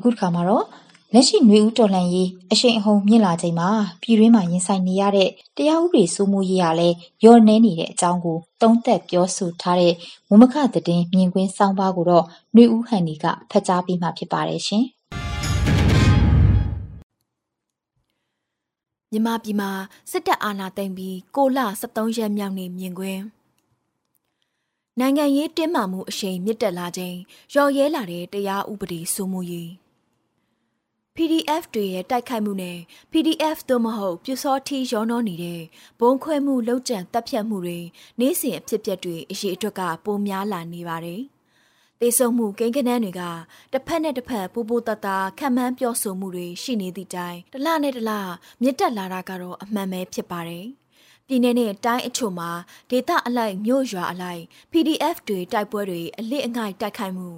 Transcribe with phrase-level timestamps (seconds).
[0.02, 0.64] ခုတစ်ခါမှာတော့
[1.14, 3.68] လက်ရှိຫນွေဦးတော်လှန်ရေးအရှိန်အဟုန်မြင့်လာချိန်မှာ
[4.02, 6.88] ပြည်တွင်းမှာရင်ဆိုင်နေရတဲ့တရားဥပဒေစိုးမိုးရေးရလဲ
[7.24, 9.94] ရော့နေနေတဲ့အကြောင်းကိုသုံးသက်ပြောဆိုထားတဲ့
[10.30, 14.84] ဝမခသတင်းမြင်ကွင်းစောင်းပါးကိုတော့ຫນွေဦးဟန်ဒီကဖတ်ကြားပေးမှာဖြစ်ပါတယ်ရှင်။
[19.12, 19.70] မြန်မာပြည်မှာ
[20.10, 21.58] စစ်တပ်အာဏာသိမ်းပြီး6လ
[21.88, 23.22] 23ရက်မြောက်နေ့မြင်ကွင်း
[25.00, 27.16] နိုင်ငံရေးတင်းမာမှုအရှိန်မြင့်တက်လာခြင်း
[27.54, 29.70] ရော်ရဲလာတဲ့တရားဥပဒေစိုးမိုးရေး
[31.23, 32.77] PDF တွေရဲ့တိုက်ခိုက်မှုနဲ့
[33.11, 35.61] PDF သို့မဟုတ်ပြူစောထီရောနှောနေတဲ့
[35.99, 37.79] ဘုံခွဲမှုလောက်ကျန်တပ်ဖြတ်မှုတွေ
[38.19, 41.21] နေ့စဉ်အဖြစ်အပျက်တွေအရေးအတွက်ကပိုများလာနေပါတယ်။
[42.01, 43.21] တေဆုံမှုကိန်းကနန်းတွေက
[43.71, 45.07] တစ်ဖက်နဲ့တစ်ဖက်ပူပူတတ
[45.39, 48.11] ခံမှန်းပြောဆိုမှုတွေရှိနေသည့်တိုင်တလနဲ့တလ
[48.61, 50.65] မြင့်တက်လာတာကတော့အမှန်ပဲဖြစ်ပါတယ်။
[51.27, 52.49] ပြည်내နဲ့တိုင်းအချို့မှာ
[52.89, 57.29] ဒေသအလိုက်မြို့ရွာအလိုက် PDF တွေတိုက်ပွဲတွေအလစ်အငိုက်တိုက်ခိုက်မှု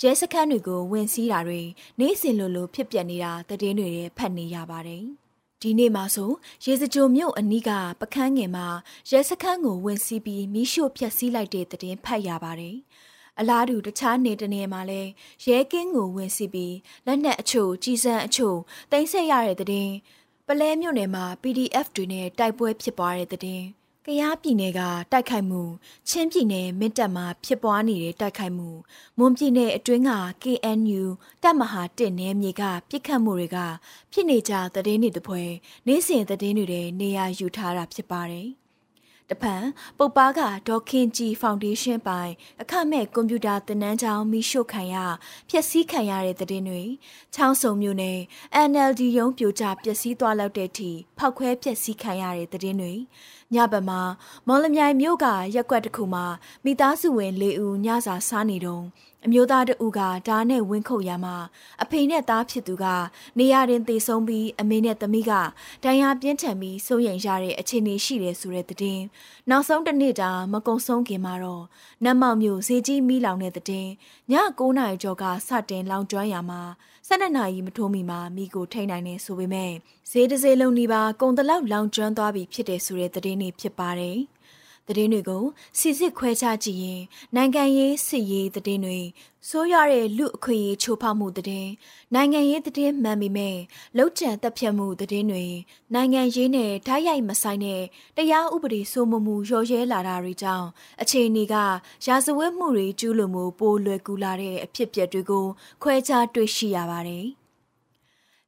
[0.00, 1.60] ရဲစခန်းတွေကိုဝင်စီးတာတွေ
[1.98, 5.04] နေ့စဉ်လိုလိုဖြစ်ပျက်နေတာသတင်းတွေဖတ်နေရပါတယ်။
[5.62, 6.30] ဒီနေ့မှာဆို
[6.64, 7.70] ရေစကြိုမြို့အနီးက
[8.00, 8.66] ပကန်းငယ်မှာ
[9.10, 12.76] ရဲစခန်းကိုဝင်စီးပြီးမိရှို့ဖျက်ဆီးလိုက်တဲ့သတင်းဖတ်ရပါတယ်။
[13.40, 15.02] အလားတူတခြားနေတနေမှာလဲ
[15.46, 16.76] ရဲကင်းကိုဝင်စီးပြီး
[17.06, 18.58] လက်နက်အချို့ကြီးစံအချို့
[18.90, 19.90] တင်ဆက်ရတဲ့တဲ့
[20.21, 20.21] ပ
[20.60, 23.62] လဲမြို့နယ်မှာ PDF တွေနဲ့တိုက်ပွဲဖြစ်ပွားတဲ့တဲ့တင်
[24.06, 24.80] ကယားပြည်နယ်က
[25.12, 25.62] တိုက်ခိုက်မှု
[26.08, 28.68] ချင်းပြည်နယ်မင်းတပ်မှာဖြစ်ပွားနေတဲ့တိုက်ခိုက်မှု
[29.18, 31.02] မွန်ပြည်နယ်အတွင်းက KNU
[31.42, 33.58] တပ်မဟာတစ်နယ်မြေကပြစ်ခတ်မှုတွေက
[34.12, 35.42] ဖြစ်နေကြသတင်းတွေတပွဲ
[35.86, 38.48] နေ့စဉ်သတင်းတွေနဲ့နေရာယူထားတာဖြစ်ပါတယ်
[39.32, 39.54] တပံ
[39.98, 44.96] ပုတ်ပါကဒေါ်ခင်ကြီးဖောင်ဒေးရှင်းပိုင်အခမဲ့ကွန်ပျူတာသင်တန်းကျောင်းမိရှုခံရ
[45.48, 46.82] ဖျက်ဆီးခံရတဲ့တဲ့င်းတွေ
[47.34, 48.18] ချောင်းစုံမျိုးနဲ့
[48.70, 52.94] NLD ရုံးပြိုကျပျက်စီးသွားလောက်တဲ့အထိဖောက်ခွဲပျက်စီးခံရတဲ့တဲ့င်းတွေ
[53.54, 54.00] ညဘက်မှာ
[54.46, 56.24] မော်လမြိုင်မြို့ကရက်ကွက်တစ်ခုမှာ
[56.64, 58.86] မိသားစုဝင်၄ဦးညစာစားနေတုန်း
[59.26, 61.36] အမျိုးသားတဦးကဓားနဲ့ဝင်းခုတ်ရမှာ
[61.82, 62.84] အဖေနဲ့သားဖြစ်သူက
[63.38, 65.32] နေရာတင်သေဆုံးပြီးအမေနဲ့သမီးက
[65.84, 69.04] ဒဏ်ရာပြင်းထန်ပြီးစိုးရိမ်ရတဲ့အခြေအနေရှိတယ်ဆိုတဲ့သတင်း
[69.50, 71.64] နောက်ဆုံးတစ်နေ့တာမကုံဆုံးခင်မှာတော့
[72.04, 73.90] နတ်မောက်မြို့ဈေးကြီးမီးလောင်တဲ့သတင်း
[74.32, 76.62] ည9နာရီကျော်ကစတင်လောင်ကျွမ်းရမှာ
[77.08, 79.72] 12နာရီမထိုးမီမှာမိကိုထိန်နိုင်နေဆိုပေမဲ့
[80.10, 84.18] ဈေးတစ်စေးလုံးဒီပါကုံတလောက်လောင်ကျွမ်းသွားပြီဖြစ်တယ်ဆိုတဲ့သတင်းတွေဖြစ်ပါတယ်။
[84.88, 85.44] သတင်းတွေကို
[85.78, 87.02] စီစစ်ခွဲခြားကြည့်ရင်
[87.34, 89.00] နိုင်ငံရေးစစ်ရေးသတင်းတွေ
[89.48, 91.70] ဆိုးရတဲ့လူအခွင့်အရေးချိုးဖောက်မှုသတင်း
[92.14, 93.56] နိုင်ငံရေးသတင်းမှန်ပေမဲ့
[93.96, 95.46] လောက်ကျန်တပ်ဖြတ်မှုသတင်းတွေ
[95.94, 97.82] နိုင်ငံရေးနဲ့ဓာတ်ရိုက်မဆိုင်တဲ့
[98.16, 100.68] တရားဥပဒေစိုးမိုးမှုရော်ရဲလာတာတွေကြောင့်
[101.02, 101.54] အခြေအနေက
[102.06, 105.46] ရာဇဝတ်မှုတွေကျူးလွန်မှုပိုလွယ်ကူလာတဲ့အဖြစ်အပျက်တွေကို
[105.82, 107.26] ခွဲခြားတွေ့ရှိရပါတယ်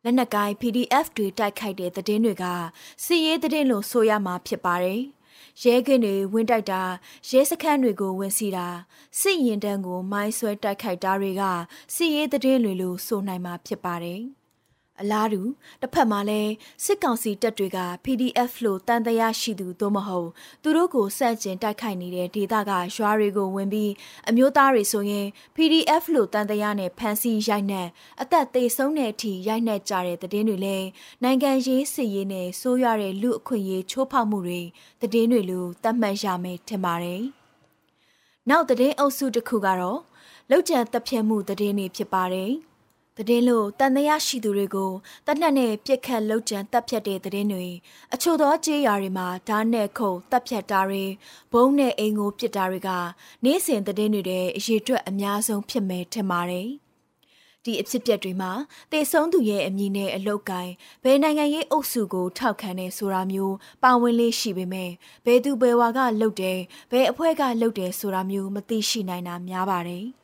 [0.05, 2.45] လက်နက်ကိုင်း PDF တွေတိုက်ခိုက်တဲ့သတင်းတွေက
[3.05, 5.03] စီရေးသတင်းလို့ဆိုရမှာဖြစ်ပါတယ်။
[5.63, 6.83] ရဲကင်းတွေဝင်တိုက်တာ
[7.29, 8.69] ရဲစခန်းတွေကိုဝင်စီတာ
[9.21, 11.43] စစ်ရင်တန်းကိုမိုင်းဆွဲတိုက်ခိုက်တာတွေက
[11.95, 14.23] စစ်ရေးသတင်းတွေလို့ဆိုနိုင်မှာဖြစ်ပါတယ်။
[15.01, 15.43] အလားတူ
[15.83, 16.53] တစ်ဖက်မှာလည်း
[16.85, 20.29] စစ်ကောင်စီတပ်တွေက PDF လို့တန်တရားရှိသူသို့မဟုတ်
[20.63, 23.93] သူတို့ကိုစန့်ကျင်တိုက်ခိုက်နေတဲ့ဒေသကရွာတွေကိုဝင်ပြီး
[24.29, 27.89] အမျိုးသားတွေဆိုရင် PDF လို့တန်တရားနဲ့ဖမ်းဆီးရိုက်နှက်
[28.23, 30.87] အသက်သေဆုံးတဲ့အထိရိုက်နှက်ကြတဲ့သတင်းတွေလည်း
[31.23, 34.61] နိုင်ငံရေးစစ်ရေးနဲ့ဆိုးရွားတဲ့လူအခွင့်အရေးချိုးဖောက်မှုတွေ
[35.01, 37.23] သတင်းတွေလိုသတ်မှတ်ရမယ်ထင်ပါတယ်။
[38.51, 40.01] နောက်သတင်းအုပ်စုတစ်ခုကတော့
[40.51, 42.53] လောက်ကျန်တပ်ဖြတ်မှုသတင်းတွေဖြစ်ပါတယ်။
[43.17, 44.93] တည်င်းလို့တန်တရားရှိသူတွေကို
[45.27, 47.69] တတ်နှက်နဲ့ပြစ်ခတ်လှုပ်ကြံတပ်ဖြတ်တဲ့တည်င်းတွေ
[48.15, 51.05] အချို့သောကြေးရွာတွေမှာဓာတ်နဲ့ခုံတပ်ဖြတ်တာတွေ
[51.53, 52.91] ဘုံနဲ့အိမ်ကိုပစ်တာတွေက
[53.45, 56.69] နေ့စဉ်တည်င်းတွေတဲ့အရေးအတွက်အများဆုံးဖြစ်မယ်ထင်ပါတယ်
[57.65, 58.53] ဒီအဖြစ်အပျက်တွေမှာ
[58.93, 60.73] တေဆုံးသူရဲ့အမည်နဲ့အလုတ်ကိုင်း
[61.05, 64.91] ဘယ်နိုင်ငံရေးအုပ်စုကိုထောက်ခံနေဆိုတာမျိုးပါဝင်လေးရှိပေမဲ့
[65.25, 66.61] ဘယ်သူဘယ်ဝါကလှုပ်တယ်
[66.91, 70.07] ဘယ်အဖွဲ့ကလှုပ်တယ်ဆိုတာမျိုးမသိရှိနိုင်တာများပါတယ်။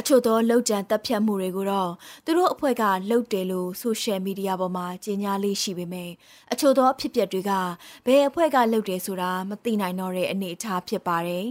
[0.00, 1.90] အချို့သောလောက်ကျန်တပ်ဖြတ်မှုတွေကိုတော့
[2.24, 6.10] သူတို့အဖွဲ့ကလှုပ်တယ်လို့ဆိုရှယ်မီဒီယာပေါ်မှာကြေညာလေးရှိပေမဲ့
[6.52, 7.52] အချို့သောအဖြစ်အပျက်တွေက
[8.06, 11.46] ဘယ်အဖွဲ့ကလှုပ်တယ်ဆိုတာမသိနိုင်တော့တဲ့အနေအထားဖြစ်ပါတယ်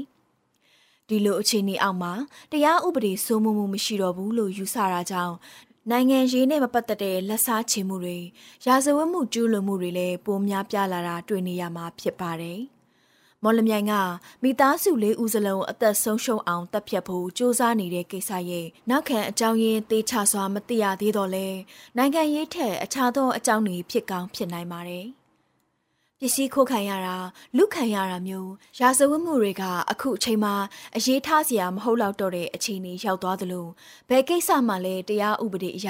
[1.09, 2.13] ။ဒီလိုအခြေအနေအောက်မှာ
[2.51, 5.35] တရားဥပဒေစိုးမိုးမှုမရှိတော့ဘူးလို့ယူဆတာကြောင့်
[5.91, 8.17] နိုင်ငံရေးနဲ့မပတ်သက်တဲ့လက်စားချေမှုတွေ
[8.65, 12.59] ရာဇဝတ်မှုကျူးလွန်မှုတွေလည်းပိုများပြားလာတာတွေ့နေရမှာဖြစ်ပါတယ်။
[13.47, 13.93] မော်လမြိုင်က
[14.43, 21.47] မိသားစုလေးဦးစလုံးအသက်ဆုံးရှုံးအောင်တပ်ဖြတ်ဖို့စ조사နေတဲ့ကိစ္စရဲ့နောက်ခံအကြောင်းရင်းသေးချစွာမသိရသေးတော့လဲ
[21.97, 25.05] နိုင်ငံရေးထက်အခြားသောအကြောင်းတွေဖြစ်ကောင်းဖြစ်နိုင်ပါတယ်
[26.19, 27.17] ပစ္စည်းခိုးခံရတာ
[27.57, 30.55] လူခံရတာမျိုးရာဇဝတ်မှုတွေကအခုအချိန်မှာ
[30.95, 33.67] အရေးထားစရာမဟုတ်တော့တဲ့အခြေအနေရောက်သွားသလို
[34.09, 35.89] ဘယ်ကိစ္စမှလည်းတရားဥပဒေအရ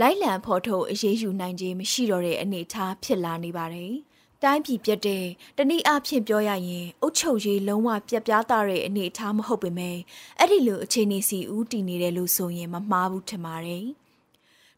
[0.00, 3.94] လိုက်လံဖော်ထုတ်အရေးယူနိုင်ခြင်းမရှိတော့တဲ့အနေအထားဖြစ်လာနေပါတယ်။
[4.46, 5.24] တိုင်းပြည်ပြတ်တဲ့
[5.56, 9.96] တနည်းအားဖြင့်ပြောရရင် အုတ်ချုပ်ရေးလုံးဝပြက်ပြားတဲ့အနေအထားမဟုတ်ပေမဲ့
[10.38, 13.86] အဲ့ဒီလိုအခြေအနေစီဦးတည်နေတယ်လို့ဆိုရင်မမှားဘူးထင်ပါတယ်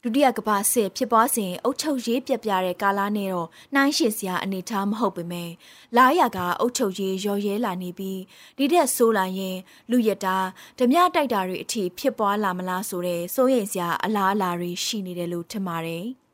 [0.03, 5.50] ဒုတိယကမ္ဘာစစ်ဖြစ်ပွားစဉ်အုတ်ချုပ်ရေးပြက်ပြတဲ့ကာလနဲ့တော့နှိုင်းရှင်စရာအနေထားမဟုတ်ပေမဲ့
[5.97, 8.20] လာရကအုတ်ချုပ်ရေးရော်ရဲလာနေပြီး
[8.56, 9.56] ဒီတဲ့ဆိုးလာရင်
[9.91, 10.37] လူရတာ
[10.79, 16.06] ဓမြတိုက်တာတွေအထိဖြစ်ပွားလာမလားဆိုတဲ့စိုးရိမ်စရာအလားအလာတွေရှိနေတယ်လို့ထင်ပါတယ်။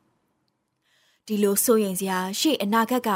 [1.27, 3.09] ဒီလိုစိုးရင်စရာရှေ့အနာဂတ်က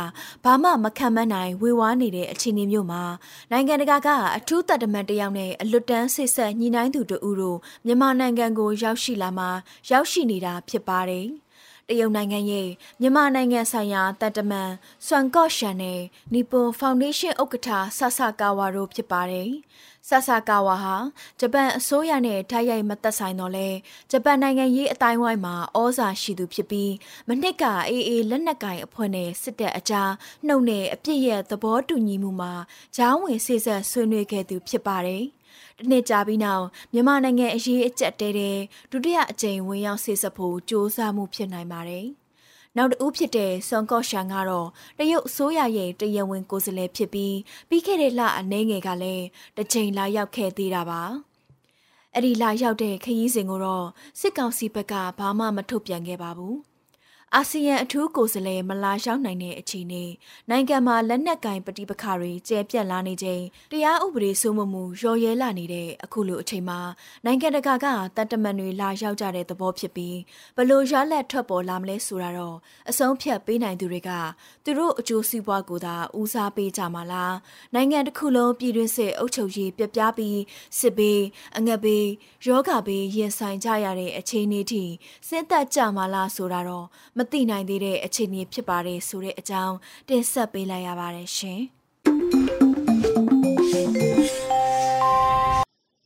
[0.43, 3.03] ဘာမှမခံမနိုင်ဝေဝါးနေတဲ့အခြေအနေမျိုးမှာ
[3.51, 9.49] နိုင်ငံတကာကအထူးတတ်တမန်တယောက်နဲ့အလွတ်တန်းဆစ်ဆက်ညှိနှိုင်းသူတို့တို့မြန်မာနိုင်ငံကိုရောက်ရှိလာမှာ
[9.89, 11.27] ရောက်ရှိနေတာဖြစ်ပါတယ်။
[11.89, 12.69] တရုတ်နိုင်ငံရဲ့
[13.01, 14.71] မြန်မာနိုင်ငံဆိုင်ရာတန်တမန်
[15.07, 15.99] ဆွမ်ကော့ရှန်နဲ့
[16.33, 19.49] နီပွန်ဖောင်ဒေးရှင်းဥက္ကဋ္ဌဆဆကာဝါတို့ဖြစ်ပါတယ်။
[20.09, 20.95] ဆဆကာဝါဟာ
[21.39, 23.67] ဂျပန်အစိုးရနဲ့ထိုက်ရိုက်မသက်ဆိုင်တော့လဲ
[24.11, 26.93] ဂျပန်နိုင်ငံရေးအတိုင်းဝိုင်းမှာဩဇာရှိသူဖြစ်ပြီး
[27.27, 30.11] မနှစ်ကအေးအေးလက်နက်ကင်အဖွဲ့နဲ့စစ်တပ်အကြား
[30.47, 32.53] နှုတ်နဲ့အပြစ်ရဲ့သဘောတူညီမှုမှာ
[32.97, 35.23] ဂျောင်းဝင်စေဆက်ဆွေးနွေးခဲ့သူဖြစ်ပါတယ်။
[35.79, 38.57] တနေ့ကြာပြီးနောက်မြန်မာနိုင်ငံအရေးအကျက်တဲတဲ့
[38.91, 42.07] ဒုတိယအကြိမ်ဝင်ရောက်ဆေးဆက်ဖို့စ조사မှုဖြစ်နိုင်ပါတယ်။
[42.77, 44.67] နောက်တစ်ဦးဖြစ်တဲ့ဆွန်ကော့ရှန်ကတော့
[44.97, 47.37] တရုတ်အစိုးရရဲ့တရားဝင်ကိုယ်စားလှယ်ဖြစ်ပြီး
[47.69, 49.25] ပြီးခဲ့တဲ့လအနည်းငယ်ကလည်း
[49.57, 51.01] တစ်ချိန်လာရောက်ခဲ့သေးတာပါ
[52.13, 53.87] အဲ့ဒီလာရောက်တဲ့ခရီးစဉ်ကိုတော့
[54.19, 56.55] စစ်ကောင်စီဘက်ကဘာမှမထုတ်ပြန်ခဲ့ပါဘူး
[57.35, 60.05] အာဆီယံအထူးကိုယ်စားလှယ်မလာရောက်နိုင်တဲ့အခြေအနေ
[60.49, 66.79] နိုင်ငံမှာလက်နက်ကင်ပဋိပက္ခတွေကျဲပြန့်လာနေချိန်တရားဥပဒေစိုးမိုးမှုရော်ရဲလာနေတဲ့အခုလိုအချိန်မှာ
[67.25, 67.85] နိုင်ငံတကာက
[68.15, 70.17] တန်တမန်တွေလာရောက်ကြတဲ့သဘောဖြစ်ပြီး
[70.57, 72.57] ဘလို့ရလက်ထွက်ပေါ်လာမလဲဆိုတာတော့
[72.89, 74.09] အဆုံးဖြတ်ပေးနိုင်သူတွေက
[74.63, 77.35] သူတို့အကျိုးစီးပွားကိုသာဦးစားပေးကြမှာလား
[77.73, 80.39] နိုင်ငံတစ်ခုလုံးပြည်တွင်းစစ်အုပ်ချုပ်ရေးပြပြပြီး
[80.79, 81.21] စစ်ဘေး
[81.57, 82.07] အငတ်ဘေး
[82.45, 84.83] ယောဂဘေးရင်ဆိုင်ကြရတဲ့အခြေအနေထိ
[85.27, 86.87] စဉ်သက်ကြမှာလားဆိုတာတော့
[87.19, 89.75] မသိနိုင်သေးတဲ့အခြေအနေဖြစ်ပါတယ်ဆိုတဲ့အကြောင်း
[90.09, 91.61] တင်ဆက်ပေးလိုက်ရပါတယ်ရှင်။